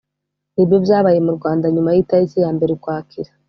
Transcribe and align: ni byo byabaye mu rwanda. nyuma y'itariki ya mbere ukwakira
ni 0.53 0.63
byo 0.67 0.77
byabaye 0.85 1.19
mu 1.25 1.31
rwanda. 1.37 1.65
nyuma 1.73 1.89
y'itariki 1.95 2.37
ya 2.43 2.49
mbere 2.55 2.69
ukwakira 2.73 3.31